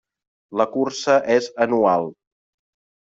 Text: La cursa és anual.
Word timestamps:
La 0.61 0.65
cursa 0.77 1.19
és 1.35 1.51
anual. 1.67 2.09